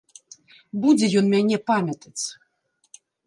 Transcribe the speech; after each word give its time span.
Будзе 0.85 1.05
ён 1.21 1.25
мяне 1.35 1.57
памятаць. 1.73 2.23